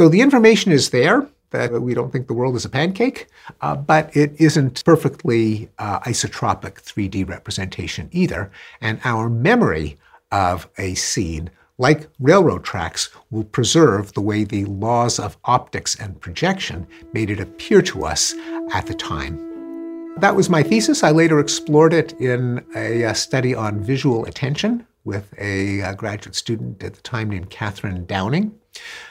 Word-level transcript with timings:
So 0.00 0.08
the 0.08 0.22
information 0.22 0.72
is 0.72 0.88
there 0.88 1.28
that 1.50 1.82
we 1.82 1.92
don't 1.92 2.10
think 2.10 2.26
the 2.26 2.32
world 2.32 2.56
is 2.56 2.64
a 2.64 2.70
pancake, 2.70 3.26
uh, 3.60 3.76
but 3.76 4.16
it 4.16 4.32
isn't 4.40 4.82
perfectly 4.82 5.68
uh, 5.78 6.00
isotropic 6.00 6.80
3D 6.80 7.28
representation 7.28 8.08
either. 8.10 8.50
And 8.80 8.98
our 9.04 9.28
memory 9.28 9.98
of 10.32 10.70
a 10.78 10.94
scene, 10.94 11.50
like 11.76 12.08
railroad 12.18 12.64
tracks, 12.64 13.10
will 13.30 13.44
preserve 13.44 14.14
the 14.14 14.22
way 14.22 14.42
the 14.42 14.64
laws 14.64 15.18
of 15.18 15.36
optics 15.44 15.96
and 15.96 16.18
projection 16.18 16.86
made 17.12 17.28
it 17.28 17.38
appear 17.38 17.82
to 17.82 18.06
us 18.06 18.32
at 18.72 18.86
the 18.86 18.94
time. 18.94 19.36
That 20.16 20.34
was 20.34 20.48
my 20.48 20.62
thesis. 20.62 21.04
I 21.04 21.10
later 21.10 21.40
explored 21.40 21.92
it 21.92 22.14
in 22.14 22.64
a, 22.74 23.02
a 23.02 23.14
study 23.14 23.54
on 23.54 23.84
visual 23.84 24.24
attention 24.24 24.86
with 25.04 25.34
a, 25.36 25.80
a 25.80 25.94
graduate 25.94 26.36
student 26.36 26.82
at 26.82 26.94
the 26.94 27.02
time 27.02 27.28
named 27.28 27.50
Catherine 27.50 28.06
Downing. 28.06 28.58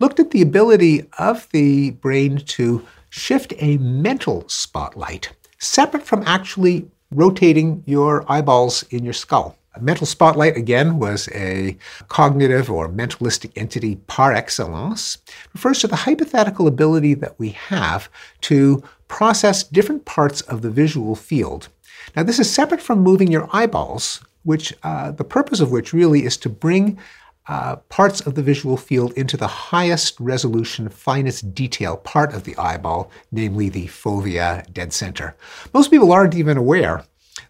Looked 0.00 0.20
at 0.20 0.30
the 0.30 0.42
ability 0.42 1.06
of 1.18 1.48
the 1.52 1.90
brain 1.90 2.38
to 2.38 2.86
shift 3.10 3.52
a 3.58 3.76
mental 3.78 4.48
spotlight 4.48 5.30
separate 5.58 6.02
from 6.02 6.22
actually 6.26 6.90
rotating 7.10 7.82
your 7.86 8.24
eyeballs 8.30 8.82
in 8.90 9.04
your 9.04 9.12
skull. 9.12 9.56
A 9.74 9.80
mental 9.80 10.06
spotlight, 10.06 10.56
again, 10.56 10.98
was 10.98 11.28
a 11.28 11.78
cognitive 12.08 12.70
or 12.70 12.88
mentalistic 12.88 13.52
entity 13.56 13.96
par 13.96 14.32
excellence. 14.32 15.18
Refers 15.54 15.78
to 15.80 15.86
the 15.86 15.96
hypothetical 15.96 16.66
ability 16.66 17.14
that 17.14 17.38
we 17.38 17.50
have 17.50 18.10
to 18.42 18.82
process 19.08 19.62
different 19.62 20.04
parts 20.04 20.42
of 20.42 20.60
the 20.60 20.70
visual 20.70 21.14
field. 21.14 21.68
Now, 22.14 22.22
this 22.22 22.38
is 22.38 22.52
separate 22.52 22.82
from 22.82 23.00
moving 23.00 23.32
your 23.32 23.48
eyeballs, 23.52 24.20
which 24.42 24.74
uh, 24.82 25.12
the 25.12 25.24
purpose 25.24 25.60
of 25.60 25.70
which 25.70 25.94
really 25.94 26.24
is 26.24 26.36
to 26.38 26.50
bring 26.50 26.98
uh, 27.48 27.76
parts 27.88 28.20
of 28.20 28.34
the 28.34 28.42
visual 28.42 28.76
field 28.76 29.12
into 29.12 29.36
the 29.36 29.46
highest 29.46 30.18
resolution, 30.20 30.88
finest 30.88 31.54
detail 31.54 31.96
part 31.96 32.32
of 32.32 32.44
the 32.44 32.56
eyeball, 32.56 33.10
namely 33.30 33.68
the 33.68 33.86
fovea 33.86 34.70
dead 34.72 34.92
center. 34.92 35.34
Most 35.74 35.90
people 35.90 36.12
aren't 36.12 36.34
even 36.34 36.56
aware 36.56 37.04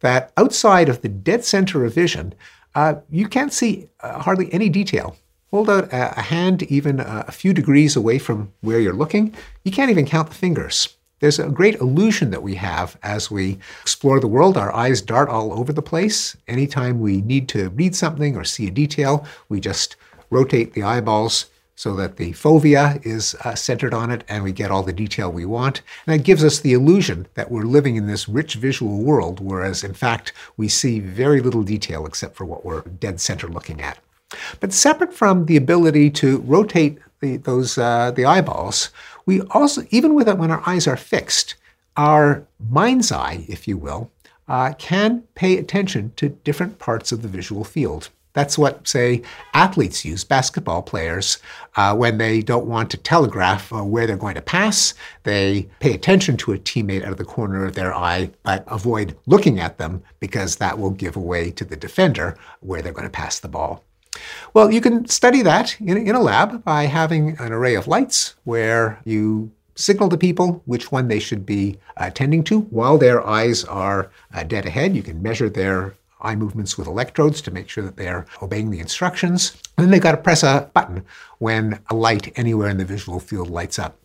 that 0.00 0.32
outside 0.36 0.88
of 0.88 1.02
the 1.02 1.08
dead 1.08 1.44
center 1.44 1.84
of 1.84 1.94
vision, 1.94 2.34
uh, 2.74 2.96
you 3.10 3.28
can't 3.28 3.52
see 3.52 3.88
uh, 4.00 4.20
hardly 4.20 4.52
any 4.52 4.68
detail. 4.68 5.16
Hold 5.50 5.70
out 5.70 5.92
a, 5.92 6.18
a 6.18 6.22
hand 6.22 6.62
even 6.64 7.00
a, 7.00 7.24
a 7.28 7.32
few 7.32 7.54
degrees 7.54 7.96
away 7.96 8.18
from 8.18 8.52
where 8.60 8.80
you're 8.80 8.92
looking, 8.92 9.34
you 9.64 9.72
can't 9.72 9.90
even 9.90 10.06
count 10.06 10.28
the 10.28 10.34
fingers. 10.34 10.97
There's 11.20 11.40
a 11.40 11.48
great 11.48 11.76
illusion 11.76 12.30
that 12.30 12.42
we 12.42 12.54
have 12.54 12.96
as 13.02 13.30
we 13.30 13.58
explore 13.82 14.20
the 14.20 14.28
world. 14.28 14.56
Our 14.56 14.72
eyes 14.72 15.02
dart 15.02 15.28
all 15.28 15.52
over 15.52 15.72
the 15.72 15.82
place. 15.82 16.36
Anytime 16.46 17.00
we 17.00 17.22
need 17.22 17.48
to 17.50 17.70
read 17.70 17.96
something 17.96 18.36
or 18.36 18.44
see 18.44 18.68
a 18.68 18.70
detail, 18.70 19.26
we 19.48 19.58
just 19.58 19.96
rotate 20.30 20.74
the 20.74 20.84
eyeballs 20.84 21.46
so 21.74 21.94
that 21.94 22.16
the 22.16 22.32
fovea 22.32 23.04
is 23.06 23.36
uh, 23.44 23.54
centered 23.54 23.94
on 23.94 24.10
it 24.10 24.24
and 24.28 24.42
we 24.42 24.52
get 24.52 24.70
all 24.70 24.82
the 24.82 24.92
detail 24.92 25.30
we 25.30 25.44
want. 25.44 25.80
And 26.06 26.18
that 26.18 26.24
gives 26.24 26.42
us 26.42 26.58
the 26.58 26.72
illusion 26.72 27.26
that 27.34 27.50
we're 27.50 27.62
living 27.62 27.96
in 27.96 28.06
this 28.06 28.28
rich 28.28 28.54
visual 28.54 28.98
world, 28.98 29.40
whereas 29.40 29.84
in 29.84 29.94
fact 29.94 30.32
we 30.56 30.68
see 30.68 30.98
very 30.98 31.40
little 31.40 31.62
detail 31.62 32.04
except 32.04 32.36
for 32.36 32.44
what 32.44 32.64
we're 32.64 32.82
dead 32.82 33.20
center 33.20 33.48
looking 33.48 33.80
at. 33.80 33.98
But 34.60 34.72
separate 34.72 35.14
from 35.14 35.46
the 35.46 35.56
ability 35.56 36.10
to 36.10 36.38
rotate 36.38 36.98
the, 37.20 37.38
those 37.38 37.78
uh, 37.78 38.10
the 38.10 38.24
eyeballs, 38.24 38.90
we 39.26 39.40
also, 39.50 39.84
even 39.90 40.14
with 40.14 40.28
it 40.28 40.38
when 40.38 40.50
our 40.50 40.62
eyes 40.66 40.86
are 40.86 40.96
fixed, 40.96 41.54
our 41.96 42.46
mind's 42.70 43.10
eye, 43.10 43.44
if 43.48 43.66
you 43.66 43.76
will, 43.76 44.10
uh, 44.48 44.72
can 44.78 45.22
pay 45.34 45.58
attention 45.58 46.12
to 46.16 46.28
different 46.28 46.78
parts 46.78 47.12
of 47.12 47.22
the 47.22 47.28
visual 47.28 47.64
field. 47.64 48.10
That's 48.34 48.56
what, 48.56 48.86
say, 48.86 49.22
athletes 49.52 50.04
use, 50.04 50.22
basketball 50.22 50.82
players, 50.82 51.38
uh, 51.76 51.96
when 51.96 52.18
they 52.18 52.40
don't 52.40 52.66
want 52.66 52.90
to 52.90 52.96
telegraph 52.96 53.72
uh, 53.72 53.82
where 53.82 54.06
they're 54.06 54.16
going 54.16 54.36
to 54.36 54.40
pass. 54.40 54.94
They 55.24 55.68
pay 55.80 55.92
attention 55.92 56.36
to 56.38 56.52
a 56.52 56.58
teammate 56.58 57.04
out 57.04 57.12
of 57.12 57.18
the 57.18 57.24
corner 57.24 57.64
of 57.64 57.74
their 57.74 57.92
eye, 57.92 58.30
but 58.44 58.64
avoid 58.68 59.16
looking 59.26 59.58
at 59.58 59.78
them 59.78 60.02
because 60.20 60.56
that 60.56 60.78
will 60.78 60.90
give 60.90 61.16
away 61.16 61.50
to 61.52 61.64
the 61.64 61.76
defender 61.76 62.38
where 62.60 62.80
they're 62.80 62.92
going 62.92 63.04
to 63.04 63.10
pass 63.10 63.40
the 63.40 63.48
ball. 63.48 63.82
Well, 64.54 64.70
you 64.70 64.80
can 64.80 65.06
study 65.06 65.42
that 65.42 65.80
in, 65.80 65.96
in 65.96 66.14
a 66.14 66.20
lab 66.20 66.64
by 66.64 66.84
having 66.84 67.38
an 67.38 67.52
array 67.52 67.74
of 67.74 67.86
lights 67.86 68.34
where 68.44 69.00
you 69.04 69.50
signal 69.74 70.08
to 70.08 70.16
people 70.16 70.62
which 70.66 70.90
one 70.90 71.08
they 71.08 71.20
should 71.20 71.46
be 71.46 71.78
attending 71.96 72.42
to 72.44 72.62
while 72.62 72.98
their 72.98 73.24
eyes 73.24 73.64
are 73.64 74.10
uh, 74.34 74.42
dead 74.42 74.66
ahead. 74.66 74.96
You 74.96 75.02
can 75.02 75.22
measure 75.22 75.48
their 75.48 75.94
eye 76.20 76.34
movements 76.34 76.76
with 76.76 76.88
electrodes 76.88 77.40
to 77.42 77.52
make 77.52 77.68
sure 77.68 77.84
that 77.84 77.96
they're 77.96 78.26
obeying 78.42 78.70
the 78.70 78.80
instructions. 78.80 79.56
And 79.76 79.84
then 79.84 79.90
they've 79.90 80.02
got 80.02 80.12
to 80.12 80.18
press 80.18 80.42
a 80.42 80.68
button 80.74 81.04
when 81.38 81.80
a 81.90 81.94
light 81.94 82.32
anywhere 82.36 82.68
in 82.68 82.78
the 82.78 82.84
visual 82.84 83.20
field 83.20 83.50
lights 83.50 83.78
up. 83.78 83.96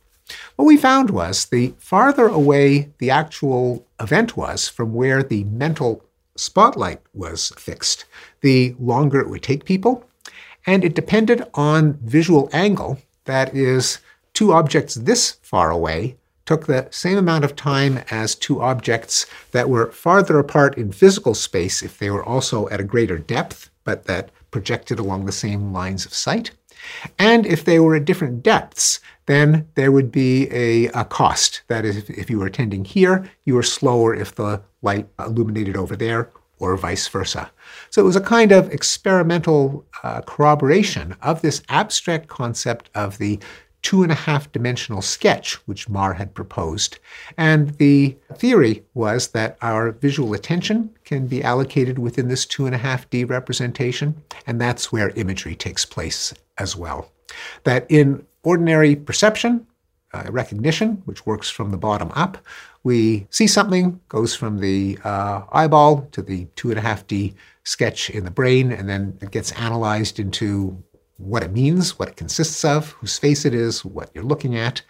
What 0.56 0.66
we 0.66 0.78
found 0.78 1.09
was 1.09 1.45
the 1.45 1.73
farther 1.79 2.28
away 2.28 2.91
the 3.00 3.09
actual 3.09 3.85
event 4.00 4.38
was 4.38 4.69
from 4.69 4.94
where 4.94 5.22
the 5.23 5.44
mental 5.45 6.06
spotlight 6.35 7.01
was 7.13 7.51
fixed, 7.57 8.06
the 8.41 8.75
longer 8.79 9.19
it 9.19 9.29
would 9.29 9.44
take 9.44 9.66
people. 9.66 10.07
And 10.66 10.84
it 10.84 10.96
depended 10.96 11.46
on 11.53 12.00
visual 12.03 12.50
angle, 12.53 13.00
that 13.25 13.53
is, 13.56 14.00
two 14.34 14.53
objects 14.53 14.96
this 14.96 15.34
far 15.41 15.72
away 15.72 16.18
took 16.46 16.66
the 16.66 16.88
same 16.91 17.18
amount 17.18 17.46
of 17.46 17.56
time 17.56 18.01
as 18.12 18.35
two 18.35 18.62
objects 18.62 19.25
that 19.51 19.69
were 19.69 19.91
farther 19.91 20.40
apart 20.40 20.78
in 20.78 20.91
physical 20.91 21.34
space 21.34 21.81
if 21.81 21.97
they 22.00 22.09
were 22.09 22.24
also 22.24 22.68
at 22.69 22.81
a 22.81 22.84
greater 22.84 23.18
depth, 23.18 23.69
but 23.84 24.06
that 24.06 24.29
projected 24.51 25.00
along 25.00 25.25
the 25.25 25.31
same 25.31 25.72
lines 25.72 26.06
of 26.06 26.13
sight. 26.13 26.51
And 27.18 27.45
if 27.45 27.63
they 27.63 27.80
were 27.80 27.95
at 27.95 28.06
different 28.06 28.44
depths, 28.44 29.00
then 29.25 29.68
there 29.75 29.91
would 29.91 30.12
be 30.12 30.50
a, 30.51 30.88
a 30.88 31.06
cost. 31.06 31.62
That 31.68 31.85
is, 31.85 32.09
if 32.09 32.30
you 32.30 32.40
were 32.40 32.45
attending 32.45 32.84
here, 32.84 33.30
you 33.45 33.56
were 33.56 33.63
slower 33.63 34.13
if 34.13 34.35
the 34.35 34.62
light 34.81 35.07
illuminated 35.18 35.78
over 35.78 35.95
there, 35.95 36.30
or 36.63 36.78
vice 36.78 37.07
versa. 37.09 37.51
So 37.90 38.01
it 38.01 38.06
was 38.06 38.16
a 38.16 38.22
kind 38.22 38.51
of 38.53 38.72
experimental 38.72 39.85
uh, 40.01 40.22
corroboration 40.22 41.16
of 41.22 41.41
this 41.41 41.62
abstract 41.68 42.28
concept 42.28 42.90
of 42.96 43.18
the 43.18 43.38
two 43.81 44.01
and 44.01 44.13
a 44.13 44.16
half 44.16 44.50
dimensional 44.53 45.01
sketch 45.01 45.56
which 45.68 45.90
Marr 45.90 46.13
had 46.13 46.34
proposed. 46.34 47.00
And 47.38 47.72
the 47.79 48.16
theory 48.35 48.81
was 48.94 49.28
that 49.29 49.57
our 49.62 49.91
visual 49.91 50.34
attention 50.34 50.90
can 51.03 51.28
be 51.28 51.44
allocated 51.44 52.00
within 52.00 52.29
this 52.29 52.46
two 52.46 52.66
and 52.66 52.74
a 52.74 52.78
half 52.78 53.09
D 53.09 53.25
representation, 53.25 54.16
and 54.47 54.59
that's 54.62 54.90
where 54.91 55.09
imagery 55.09 55.56
takes 55.56 55.84
place 55.84 56.34
as 56.57 56.78
well. 56.78 57.12
That 57.66 57.85
in 57.90 58.25
ordinary 58.44 58.95
perception, 58.95 59.68
uh, 60.13 60.24
recognition, 60.29 61.01
which 61.06 61.25
works 61.25 61.50
from 61.50 61.72
the 61.72 61.78
bottom 61.78 62.12
up, 62.16 62.38
we 62.84 63.25
see 63.29 63.47
something, 63.47 64.00
goes 64.09 64.35
from 64.35 64.59
the 64.59 64.97
uh, 65.03 65.44
eyeball 65.51 66.07
to 66.12 66.22
the 66.22 66.46
two 66.56 66.69
and 66.69 66.78
a 66.78 66.81
half 66.81 67.07
D 67.07 67.34
sketch 67.63 68.09
in 68.09 68.25
the 68.25 68.31
brain, 68.31 68.72
and 68.72 68.90
then 68.90 69.18
it 69.22 69.31
gets 69.31 69.51
analyzed 69.53 70.19
into 70.19 70.81
what 71.18 71.44
it 71.44 71.51
means, 71.51 71.97
what 71.97 72.09
it 72.09 72.18
consists 72.18 72.66
of, 72.66 72.91
whose 72.91 73.18
face 73.18 73.46
it 73.46 73.53
is, 73.53 73.85
what 73.85 74.09
you're 74.13 74.24
looking 74.24 74.57
at. 74.57 74.81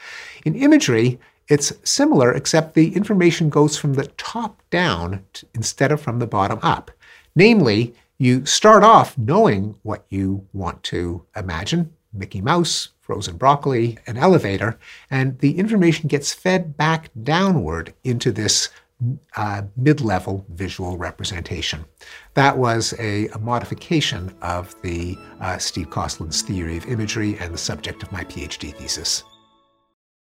In 0.46 0.56
imagery, 0.56 1.20
it's 1.50 1.74
similar, 1.84 2.32
except 2.32 2.74
the 2.74 2.96
information 2.96 3.50
goes 3.50 3.78
from 3.78 3.94
the 3.94 4.08
top 4.18 4.62
down 4.70 5.24
to, 5.34 5.46
instead 5.54 5.92
of 5.92 6.02
from 6.02 6.20
the 6.20 6.28
bottom 6.28 6.60
up. 6.62 6.90
Namely, 7.36 7.94
you 8.18 8.46
start 8.46 8.84
off 8.84 9.18
knowing 9.18 9.76
what 9.84 10.06
you 10.10 10.48
want 10.54 10.82
to 10.84 11.26
imagine 11.36 11.94
Mickey 12.14 12.42
Mouse, 12.42 12.90
frozen 13.04 13.38
broccoli, 13.38 13.98
an 14.08 14.18
elevator, 14.18 14.80
and 15.12 15.38
the 15.40 15.60
information 15.60 16.08
gets 16.08 16.34
fed 16.34 16.76
back 16.78 17.10
downward 17.22 17.94
into 18.04 18.32
this 18.32 18.70
uh, 19.36 19.64
mid-level 19.76 20.46
visual 20.50 20.98
representation. 20.98 21.84
That 22.34 22.58
was 22.58 22.94
a, 23.00 23.28
a 23.30 23.38
modification 23.40 24.34
of 24.42 24.74
the 24.82 25.18
uh, 25.42 25.58
Steve 25.58 25.90
Kosslyn's 25.90 26.42
theory 26.42 26.78
of 26.78 26.86
imagery 26.86 27.38
and 27.40 27.54
the 27.54 27.58
subject 27.58 28.02
of 28.02 28.12
my 28.12 28.24
PhD 28.24 28.74
thesis. 28.74 29.24